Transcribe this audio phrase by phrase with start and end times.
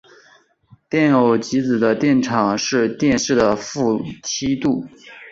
[0.89, 4.87] 电偶极子的电场是电势的负梯度。